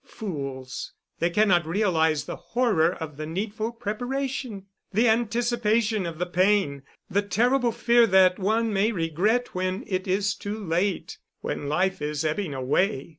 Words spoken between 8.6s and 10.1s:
may regret when it